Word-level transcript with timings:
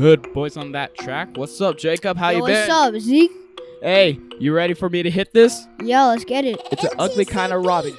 Hood 0.00 0.32
boys 0.32 0.56
on 0.56 0.72
that 0.72 0.96
track. 0.96 1.36
What's 1.36 1.60
up, 1.60 1.76
Jacob? 1.76 2.16
How 2.16 2.30
Yo, 2.30 2.36
you 2.36 2.42
what's 2.42 2.54
been? 2.54 2.68
What's 2.70 2.96
up, 2.96 3.00
Zeke? 3.02 3.30
Hey, 3.82 4.18
you 4.38 4.54
ready 4.54 4.72
for 4.72 4.88
me 4.88 5.02
to 5.02 5.10
hit 5.10 5.34
this? 5.34 5.66
Yo, 5.78 6.06
let's 6.06 6.24
get 6.24 6.46
it. 6.46 6.58
It's 6.72 6.82
an 6.84 6.92
ugly 6.98 7.26
kind 7.26 7.52
of 7.52 7.66
robbing. 7.66 7.94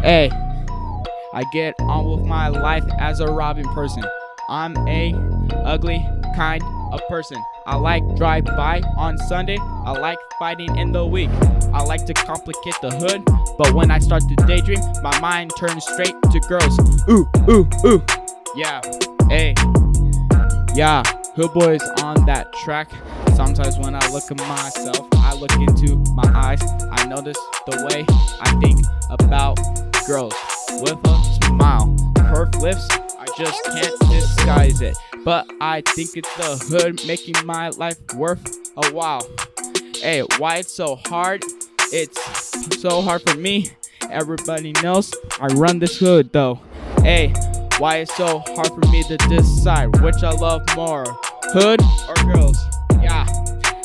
Hey, 0.00 0.30
I 1.34 1.42
get 1.52 1.74
on 1.80 2.08
with 2.08 2.24
my 2.24 2.46
life 2.46 2.84
as 3.00 3.18
a 3.18 3.26
robbing 3.26 3.66
person. 3.74 4.04
I'm 4.48 4.76
a 4.86 5.12
ugly 5.64 6.06
kind 6.36 6.62
of 6.92 7.00
person. 7.08 7.42
I 7.66 7.74
like 7.74 8.04
drive 8.14 8.44
by 8.44 8.80
on 8.96 9.18
Sunday. 9.18 9.58
I 9.60 9.98
like 9.98 10.18
fighting 10.38 10.76
in 10.76 10.92
the 10.92 11.04
week. 11.04 11.30
I 11.72 11.82
like 11.82 12.06
to 12.06 12.14
complicate 12.14 12.76
the 12.80 12.90
hood, 12.92 13.24
but 13.58 13.74
when 13.74 13.90
I 13.90 13.98
start 13.98 14.22
to 14.28 14.46
daydream, 14.46 14.78
my 15.02 15.18
mind 15.18 15.50
turns 15.58 15.84
straight 15.84 16.14
to 16.30 16.40
girls. 16.48 16.78
Ooh, 17.10 17.28
ooh, 17.50 17.68
ooh. 17.84 18.04
Yeah, 18.54 18.80
hey, 19.28 19.54
yeah. 20.78 21.02
Hood 21.34 21.52
boys 21.54 21.82
on 22.04 22.24
that 22.26 22.52
track. 22.52 22.88
Sometimes 23.34 23.76
when 23.78 23.96
I 23.96 24.12
look 24.12 24.30
at 24.30 24.36
myself, 24.36 25.08
I 25.14 25.34
look 25.34 25.50
into 25.54 25.96
my 26.14 26.30
eyes. 26.32 26.62
I 26.92 27.04
notice 27.06 27.36
the 27.66 27.84
way 27.90 28.04
I 28.40 28.60
think 28.60 28.86
about 29.10 29.56
girls 30.06 30.34
with 30.80 30.96
a 31.04 31.38
smile. 31.42 31.96
Her 32.18 32.46
lips, 32.60 32.86
I 33.18 33.26
just 33.36 33.64
can't 33.64 33.98
disguise 34.08 34.80
it. 34.80 34.96
But 35.24 35.50
I 35.60 35.80
think 35.80 36.16
it's 36.16 36.32
the 36.36 36.64
hood 36.70 37.04
making 37.08 37.44
my 37.44 37.70
life 37.70 37.98
worth 38.14 38.46
a 38.76 38.92
while. 38.92 39.26
Hey, 39.96 40.22
why 40.38 40.58
it's 40.58 40.72
so 40.72 40.94
hard? 40.94 41.42
It's 41.90 42.80
so 42.80 43.02
hard 43.02 43.22
for 43.22 43.36
me. 43.36 43.70
Everybody 44.12 44.70
knows 44.80 45.12
I 45.40 45.48
run 45.48 45.80
this 45.80 45.98
hood 45.98 46.32
though. 46.32 46.60
Hey, 47.02 47.34
why 47.78 47.98
it's 47.98 48.14
so 48.16 48.40
hard 48.40 48.68
for 48.68 48.90
me 48.90 49.04
to 49.04 49.16
decide 49.28 50.00
which 50.00 50.22
I 50.24 50.30
love 50.30 50.62
more, 50.74 51.04
hood 51.52 51.80
or 52.08 52.32
girls? 52.32 52.58
Yeah, 53.00 53.24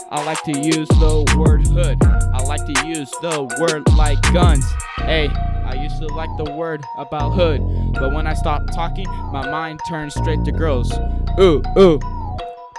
I 0.09 0.23
like 0.25 0.41
to 0.43 0.59
use 0.59 0.87
the 0.87 1.35
word 1.37 1.67
hood. 1.67 2.03
I 2.03 2.43
like 2.43 2.65
to 2.65 2.87
use 2.87 3.11
the 3.21 3.43
word 3.61 3.87
like 3.95 4.19
guns. 4.33 4.65
Hey, 4.97 5.27
I 5.29 5.75
used 5.75 5.99
to 5.99 6.07
like 6.07 6.29
the 6.37 6.51
word 6.53 6.83
about 6.97 7.33
hood, 7.33 7.61
but 7.93 8.13
when 8.13 8.25
I 8.25 8.33
stop 8.33 8.63
talking, 8.73 9.05
my 9.31 9.47
mind 9.49 9.79
turns 9.87 10.15
straight 10.15 10.43
to 10.45 10.51
girls. 10.51 10.91
Ooh, 11.39 11.61
ooh. 11.77 11.99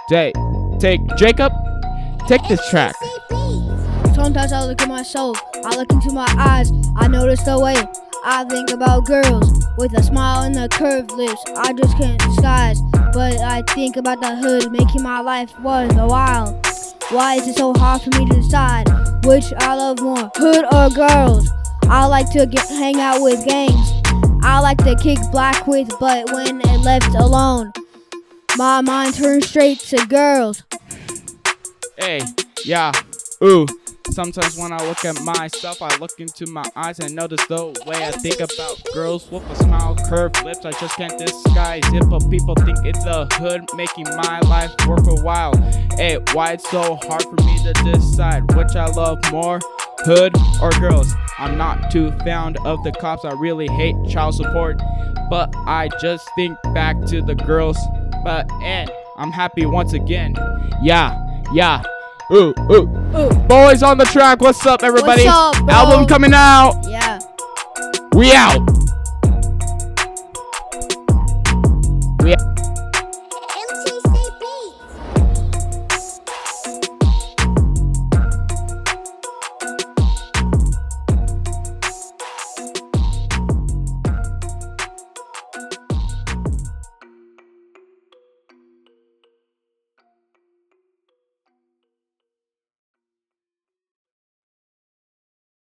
Take, 0.09 0.35
take, 0.79 0.99
Jacob, 1.15 1.53
take 2.27 2.45
this 2.49 2.69
track. 2.69 2.95
Sometimes 4.13 4.51
I 4.51 4.65
look 4.65 4.81
at 4.81 4.87
myself, 4.89 5.41
I 5.63 5.75
look 5.77 5.91
into 5.91 6.11
my 6.11 6.27
eyes, 6.37 6.71
I 6.97 7.07
notice 7.07 7.41
the 7.43 7.57
way 7.57 7.75
I 8.27 8.43
think 8.45 8.71
about 8.71 9.05
girls 9.05 9.67
with 9.77 9.95
a 9.95 10.01
smile 10.01 10.41
and 10.41 10.57
a 10.57 10.67
curved 10.67 11.11
lips. 11.11 11.43
I 11.55 11.73
just 11.73 11.95
can't 11.95 12.19
disguise, 12.19 12.81
but 13.13 13.37
I 13.37 13.61
think 13.69 13.97
about 13.97 14.19
the 14.19 14.35
hood 14.35 14.71
making 14.71 15.03
my 15.03 15.19
life 15.19 15.51
worth 15.59 15.95
a 15.95 16.07
while. 16.07 16.59
Why 17.09 17.35
is 17.35 17.47
it 17.47 17.55
so 17.55 17.71
hard 17.75 18.01
for 18.01 18.09
me 18.19 18.27
to 18.27 18.35
decide 18.37 18.89
which 19.25 19.53
I 19.59 19.75
love 19.75 20.01
more, 20.01 20.31
hood 20.35 20.65
or 20.73 20.89
girls? 20.89 21.47
I 21.83 22.07
like 22.07 22.31
to 22.31 22.47
get, 22.47 22.67
hang 22.67 22.99
out 22.99 23.21
with 23.21 23.45
gangs. 23.45 23.91
I 24.41 24.59
like 24.59 24.79
to 24.85 24.95
kick 24.95 25.19
black 25.31 25.67
with, 25.67 25.91
but 25.99 26.31
when 26.33 26.61
left 26.81 27.13
alone, 27.13 27.71
my 28.57 28.81
mind 28.81 29.13
turns 29.13 29.47
straight 29.47 29.79
to 29.81 30.03
girls. 30.07 30.63
Hey, 31.95 32.21
yeah, 32.63 32.91
ooh. 33.43 33.67
Sometimes 34.11 34.55
when 34.57 34.71
I 34.71 34.77
look 34.87 35.03
at 35.03 35.19
myself, 35.21 35.81
I 35.81 35.95
look 35.97 36.19
into 36.19 36.45
my 36.47 36.63
eyes 36.75 36.99
and 36.99 37.15
notice 37.15 37.45
the 37.47 37.65
way 37.85 38.05
I 38.05 38.11
think 38.11 38.35
about 38.39 38.81
girls 38.93 39.29
with 39.31 39.43
a 39.49 39.55
smile, 39.55 39.95
curved 40.07 40.43
lips. 40.43 40.63
I 40.63 40.71
just 40.71 40.95
can't 40.95 41.17
disguise 41.17 41.83
it, 41.85 42.09
but 42.09 42.29
people 42.29 42.55
think 42.55 42.77
it's 42.85 43.03
the 43.03 43.27
hood 43.33 43.65
making 43.75 44.05
my 44.15 44.39
life 44.41 44.71
worth 44.87 45.07
a 45.07 45.21
while. 45.23 45.55
Hey, 45.97 46.19
why 46.33 46.53
it's 46.53 46.69
so 46.69 46.95
hard 47.03 47.23
for 47.23 47.43
me 47.43 47.57
to 47.63 47.73
decide 47.91 48.53
which 48.55 48.75
I 48.75 48.87
love 48.87 49.19
more, 49.31 49.59
hood 49.99 50.33
or 50.61 50.69
girls? 50.79 51.11
I'm 51.37 51.57
not 51.57 51.91
too 51.91 52.11
fond 52.19 52.57
of 52.65 52.83
the 52.83 52.91
cops. 52.91 53.25
I 53.25 53.33
really 53.33 53.67
hate 53.67 53.95
child 54.07 54.35
support, 54.35 54.77
but 55.29 55.53
I 55.65 55.89
just 55.99 56.29
think 56.35 56.57
back 56.73 56.95
to 57.07 57.21
the 57.21 57.35
girls. 57.35 57.77
But 58.23 58.49
and 58.61 58.89
I'm 59.17 59.31
happy 59.31 59.65
once 59.65 59.93
again. 59.93 60.35
Yeah, 60.81 61.19
yeah. 61.53 61.83
Ooh, 62.31 62.53
ooh. 62.71 62.89
Ooh. 63.15 63.29
Boys 63.47 63.83
on 63.83 63.97
the 63.97 64.05
track, 64.05 64.41
what's 64.41 64.65
up, 64.65 64.81
everybody? 64.83 65.25
What's 65.25 65.59
up? 65.59 65.69
Album 65.69 66.07
coming 66.07 66.33
out. 66.33 66.81
Yeah. 66.87 67.19
We 68.13 68.33
out. 68.33 68.84